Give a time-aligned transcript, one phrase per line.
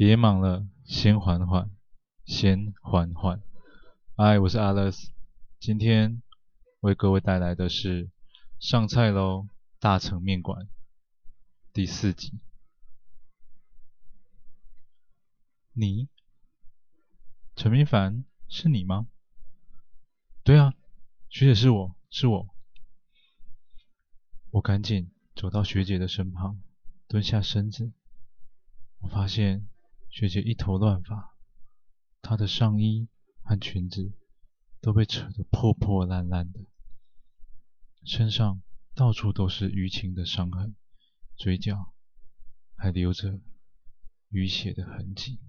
[0.00, 1.70] 别忙了，先缓缓，
[2.24, 3.42] 先缓缓。
[4.16, 5.10] 嗨，我是 Alice，
[5.58, 6.22] 今天
[6.80, 8.10] 为各位带来的是
[8.58, 9.46] 上菜喽，
[9.78, 10.66] 大成面馆
[11.74, 12.40] 第四集。
[15.74, 16.08] 你，
[17.54, 19.06] 陈明凡，是你吗？
[20.42, 20.72] 对啊，
[21.28, 22.48] 学姐是我，是我。
[24.52, 26.58] 我赶紧走到学姐的身旁，
[27.06, 27.92] 蹲下身子。
[29.00, 29.68] 我发现
[30.10, 31.36] 学姐一头乱发，
[32.20, 33.08] 她的上衣
[33.42, 34.12] 和裙子
[34.80, 36.66] 都被扯得破破烂烂的，
[38.04, 38.60] 身上
[38.94, 40.74] 到处都是淤青的伤痕，
[41.36, 41.94] 嘴角
[42.74, 43.40] 还留着
[44.30, 45.40] 淤血的痕迹。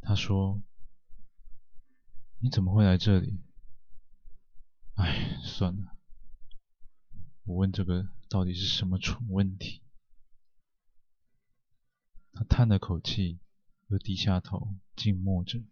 [0.00, 0.60] 她说
[2.42, 3.40] ：“你怎么会来这里？”
[4.94, 5.96] 哎，算了，
[7.44, 9.82] 我问这个到底是什么蠢问题？
[12.42, 13.38] 他叹了口气，
[13.86, 15.62] 又低下头静默着。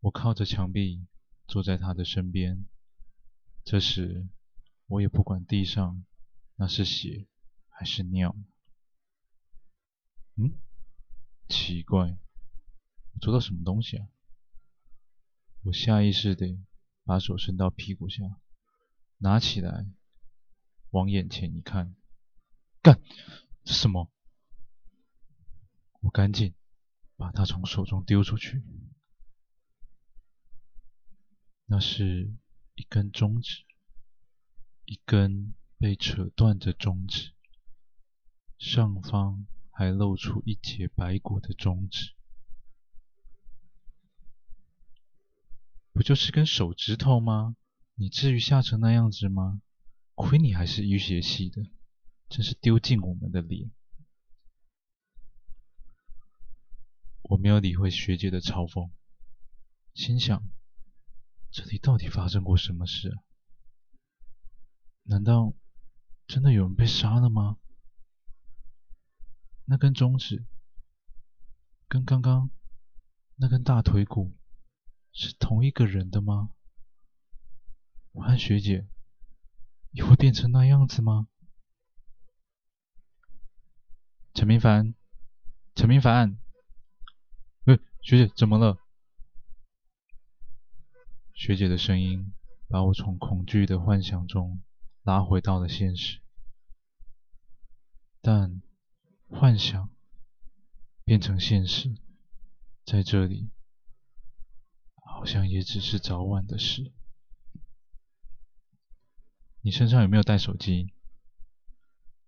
[0.00, 1.06] 我靠着墙壁
[1.46, 2.64] 坐在他的身边。
[3.64, 4.26] 这时，
[4.86, 6.06] 我也不管地上
[6.56, 7.26] 那是血
[7.68, 8.34] 还是尿。
[10.36, 10.58] 嗯，
[11.48, 12.16] 奇怪，
[13.12, 14.08] 我做到什么东西啊？
[15.64, 16.64] 我下意识地
[17.04, 18.40] 把手伸到屁股下，
[19.18, 19.86] 拿起来
[20.90, 21.94] 往眼前一看，
[22.80, 23.02] 干，
[23.64, 24.10] 这什么？
[26.08, 26.54] 我赶紧
[27.16, 28.62] 把它从手中丢出去。
[31.66, 32.34] 那是
[32.76, 33.64] 一根中指，
[34.86, 37.32] 一根被扯断的中指，
[38.56, 42.14] 上方还露出一截白骨的中指。
[45.92, 47.54] 不就是根手指头吗？
[47.96, 49.60] 你至于吓成那样子吗？
[50.14, 51.66] 亏你还是医学系的，
[52.30, 53.70] 真是丢尽我们的脸。
[57.28, 58.90] 我没有理会学姐的嘲讽，
[59.92, 60.42] 心想：
[61.50, 63.18] 这里到底发生过什么事？
[65.02, 65.52] 难道
[66.26, 67.58] 真的有人被杀了吗？
[69.66, 70.46] 那根中指
[71.86, 72.50] 跟刚刚
[73.36, 74.34] 那根大腿骨
[75.12, 76.50] 是同一个人的吗？
[78.12, 78.88] 我和学姐
[79.90, 81.28] 也会变成那样子吗？
[84.32, 84.94] 陈明凡，
[85.74, 86.38] 陈明凡。
[88.00, 88.78] 学姐，怎么了？
[91.34, 92.32] 学姐的声音
[92.68, 94.62] 把我从恐惧的幻想中
[95.02, 96.20] 拉回到了现实，
[98.20, 98.62] 但
[99.26, 99.90] 幻想
[101.04, 101.94] 变成现实，
[102.84, 103.50] 在这里
[105.04, 106.92] 好像也只是早晚的事。
[109.60, 110.94] 你身上有没有带手机？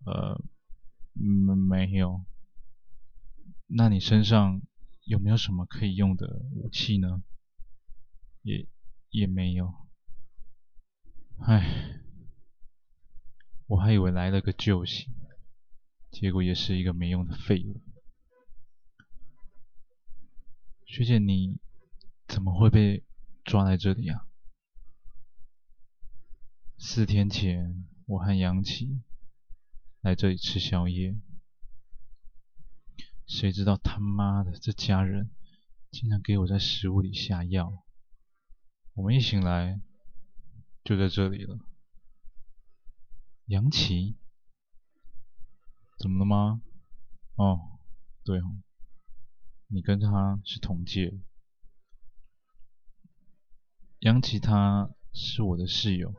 [0.04, 0.42] 呃，
[1.14, 2.24] 没没有。
[3.66, 4.60] 那你身上？
[5.04, 7.22] 有没有什么可以用的武器呢？
[8.42, 8.66] 也
[9.10, 9.74] 也没有。
[11.38, 12.00] 唉，
[13.66, 15.12] 我还以为来了个救星，
[16.10, 17.80] 结果也是一个没用的废物。
[20.86, 21.58] 学姐，你
[22.26, 23.04] 怎么会被
[23.44, 24.26] 抓来这里啊？
[26.78, 29.02] 四天前，我和杨琪
[30.00, 31.16] 来这里吃宵夜。
[33.30, 35.30] 谁知道他妈的这家人
[35.92, 37.84] 竟然给我在食物里下药！
[38.94, 39.80] 我们一醒来
[40.82, 41.56] 就在这里了。
[43.46, 44.16] 杨琪，
[45.96, 46.60] 怎么了吗？
[47.36, 47.78] 哦，
[48.24, 48.60] 对哦，
[49.68, 51.16] 你跟他是同届。
[54.00, 56.12] 杨琪他是我的室友，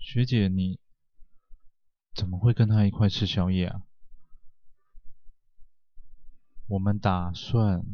[0.00, 0.80] 学姐你
[2.12, 3.86] 怎么会跟他一块吃宵夜啊？
[6.66, 7.84] 我们打算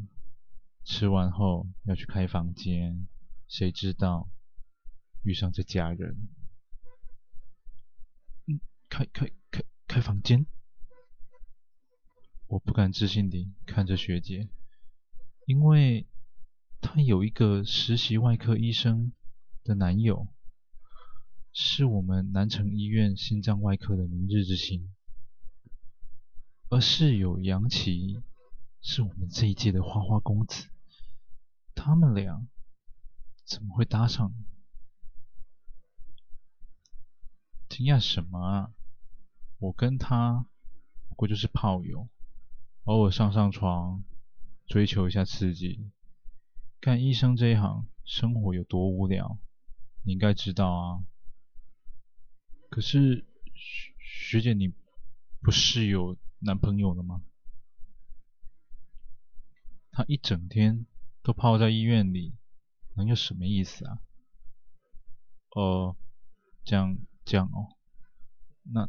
[0.84, 3.08] 吃完后要去开房间，
[3.48, 4.31] 谁知道
[5.25, 6.28] 遇上这家人。
[8.47, 10.47] 嗯，开开开开房间？
[12.47, 14.49] 我不敢置信地看着学姐，
[15.46, 16.06] 因为
[16.81, 19.12] 她有一个实习外科医生
[19.64, 20.28] 的男友，
[21.52, 24.94] 是我们南城医院心脏外科的明日之星，
[26.69, 28.22] 而室友杨琪。
[28.82, 30.69] 是我们这一届的花花公子，
[31.75, 32.47] 他们俩
[33.44, 34.32] 怎么会搭上？
[37.69, 38.73] 惊讶什么啊？
[39.59, 40.47] 我跟他
[41.09, 42.09] 不过就是炮友，
[42.85, 44.03] 偶尔上上床，
[44.67, 45.91] 追求一下刺激。
[46.81, 49.38] 干医生这一行，生活有多无聊，
[50.03, 51.05] 你应该知道啊。
[52.71, 54.73] 可是学学姐，你
[55.43, 57.23] 不是有男朋友了吗？
[60.06, 60.87] 一整天
[61.23, 62.37] 都泡在医院里，
[62.94, 64.00] 能有什么意思啊？
[65.50, 65.97] 哦，
[66.64, 67.76] 这样这样哦，
[68.62, 68.88] 那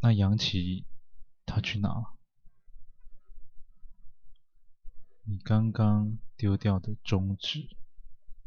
[0.00, 0.86] 那杨琪
[1.46, 2.16] 他去哪了？
[5.22, 7.76] 你刚刚丢掉的中指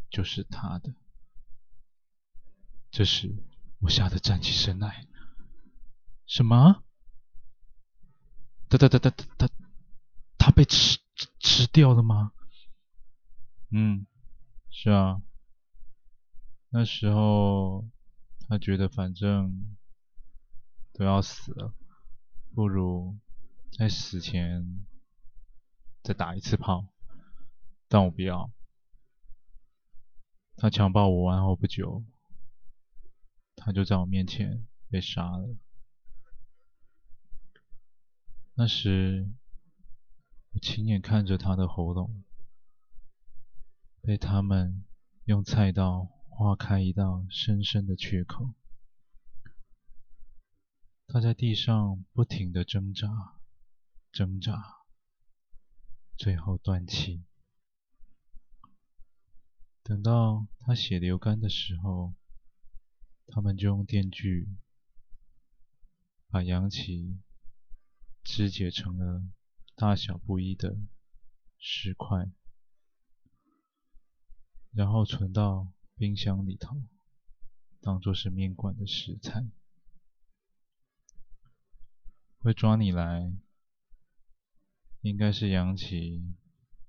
[0.10, 0.94] 就是他的。
[2.92, 3.44] 这时
[3.80, 5.08] 我吓得站起身来。
[6.26, 6.84] 什么？
[8.70, 9.50] 他他他他他他
[10.38, 11.00] 他被吃
[11.40, 12.34] 吃掉了吗？
[13.72, 14.06] 嗯，
[14.70, 15.22] 是啊。
[16.70, 17.88] 那时候
[18.48, 19.76] 他觉得反正
[20.94, 21.74] 都要死了，
[22.54, 23.18] 不如
[23.78, 24.86] 在死前
[26.04, 26.88] 再打一次炮。
[27.88, 28.52] 但我不要。
[30.56, 32.04] 他强暴我完后不久，
[33.56, 35.56] 他就在我面前被杀了。
[38.56, 39.32] 那时
[40.54, 42.24] 我亲眼看着他的喉咙
[44.02, 44.86] 被他们
[45.26, 48.54] 用菜刀划开一道深深的缺口，
[51.08, 53.40] 他在地上不停地挣扎、
[54.12, 54.86] 挣扎，
[56.18, 57.24] 最后断气。
[59.84, 62.14] 等到他血流干的时候，
[63.28, 64.50] 他们就用电锯
[66.28, 67.20] 把杨琪
[68.24, 69.24] 肢解成了
[69.76, 70.78] 大小不一的
[71.58, 72.32] 石块，
[74.72, 76.82] 然后存到冰箱里头，
[77.82, 79.46] 当作是面馆的食材。
[82.38, 83.34] 会抓你来，
[85.02, 86.36] 应该是杨琪已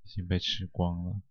[0.05, 1.23] 经被吃光了。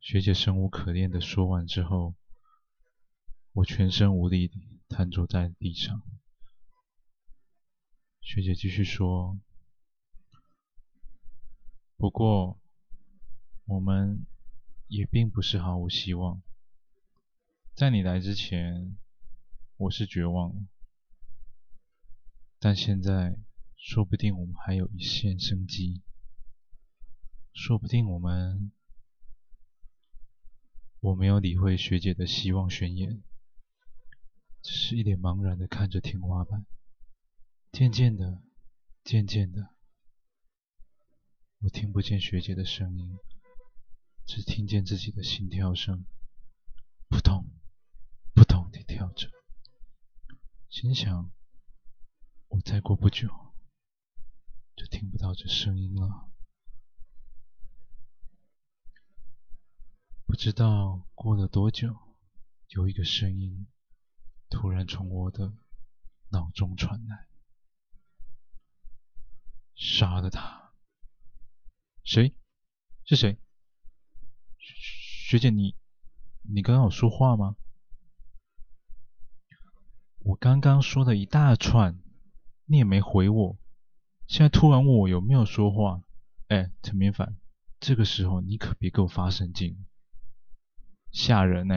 [0.00, 2.14] 学姐生无可恋的说完之后，
[3.52, 6.02] 我全身无力地瘫坐在地上。
[8.26, 9.38] 学姐继续说
[11.96, 12.58] ：“不过，
[13.66, 14.26] 我们
[14.88, 16.42] 也并不是毫无希望。
[17.72, 18.98] 在你来之前，
[19.76, 20.66] 我是绝望了，
[22.58, 23.38] 但现在，
[23.76, 26.02] 说不定我们还有一线生机。
[27.54, 28.72] 说不定我们……”
[30.98, 33.22] 我没有理会学姐的希望宣言，
[34.62, 36.66] 只是一脸茫然地看着天花板。
[37.76, 38.42] 渐渐的，
[39.04, 39.74] 渐渐的，
[41.58, 43.18] 我听不见学姐的声音，
[44.24, 46.06] 只听见自己的心跳声，
[47.10, 47.50] 扑通
[48.34, 49.30] 扑通地跳着。
[50.70, 51.30] 心想，
[52.48, 53.28] 我再过不久
[54.74, 56.30] 就听不到这声音了。
[60.24, 61.94] 不知道过了多久，
[62.68, 63.66] 有一个声音
[64.48, 65.54] 突然从我的
[66.30, 67.25] 脑中传来
[69.96, 70.72] ：“杀了他！”
[72.04, 72.34] 谁？
[73.06, 73.38] 是谁？
[74.58, 75.74] 学姐，你
[76.42, 77.56] 你刚刚有说话吗？
[80.18, 81.98] 我刚刚说了一大串，
[82.66, 83.58] 你也没回我，
[84.26, 86.02] 现在突然问我有没有说话？
[86.48, 87.38] 哎，陈明凡，
[87.80, 89.86] 这个时候你可别给我发神经。
[91.10, 91.74] 吓人呢！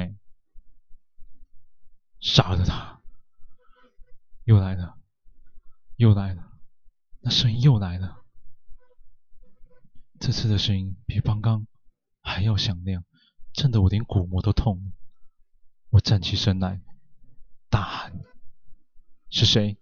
[2.20, 3.02] 杀了他！
[4.44, 5.00] 又来了，
[5.96, 6.59] 又来了，
[7.22, 8.26] 那声音又来了。
[10.20, 11.68] 这次的声音比刚刚
[12.22, 13.06] 还要响亮，
[13.54, 14.94] 震得我连鼓膜都痛。
[15.90, 16.82] 我站起身来，
[17.70, 18.20] 大喊
[19.32, 19.78] ：“是谁？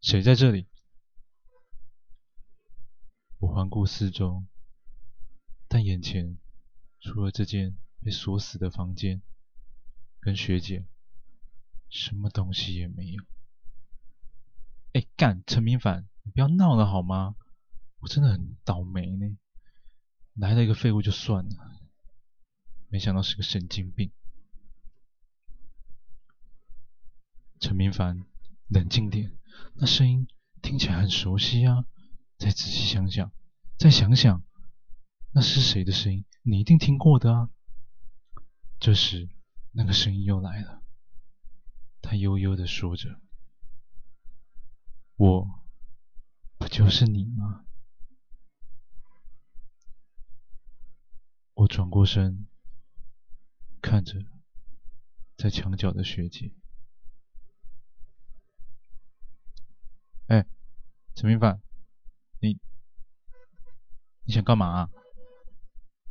[0.00, 0.68] 谁在这里？”
[3.38, 4.44] 我环顾四周，
[5.68, 6.38] 但眼前
[7.00, 7.76] 除了这件……
[8.04, 9.22] 被锁死的房间，
[10.20, 10.86] 跟学姐，
[11.88, 13.24] 什么东西也没有。
[14.92, 17.36] 哎，干，陈明凡，你不要闹了好吗？
[18.00, 19.38] 我真的很倒霉呢，
[20.34, 21.80] 来了一个废物就算了，
[22.88, 24.12] 没想到是个神经病。
[27.60, 28.26] 陈明凡，
[28.68, 29.38] 冷静点，
[29.74, 30.28] 那声音
[30.60, 31.86] 听起来很熟悉啊，
[32.36, 33.32] 再仔细想想，
[33.78, 34.44] 再想想，
[35.32, 36.26] 那是谁的声音？
[36.42, 37.48] 你一定听过的啊。
[38.78, 39.30] 这时，
[39.72, 40.82] 那个声音又来了。
[42.02, 43.18] 他悠悠的说着
[45.16, 45.63] ：“我
[46.74, 47.64] 就是你吗？”
[51.54, 52.48] 我转过身，
[53.80, 54.18] 看着
[55.36, 56.52] 在墙角的学姐。
[60.26, 60.44] “哎，
[61.14, 61.62] 陈明凡，
[62.40, 62.58] 你
[64.24, 64.90] 你想干嘛？”